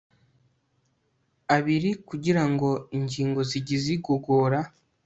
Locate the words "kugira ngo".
2.07-2.69